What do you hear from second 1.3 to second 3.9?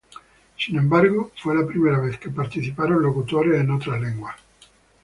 fue la primera vez que participaron locutores en